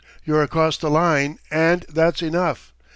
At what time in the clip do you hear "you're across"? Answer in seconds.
0.25-0.77